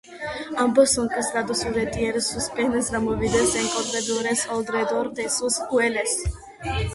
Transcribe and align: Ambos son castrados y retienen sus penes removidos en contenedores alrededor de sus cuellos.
Ambos 0.57 0.93
son 0.93 1.07
castrados 1.07 1.63
y 1.63 1.69
retienen 1.69 2.23
sus 2.23 2.45
penes 2.49 2.89
removidos 2.89 3.53
en 3.55 3.67
contenedores 3.67 4.47
alrededor 4.49 5.13
de 5.13 5.29
sus 5.29 5.59
cuellos. 5.69 6.09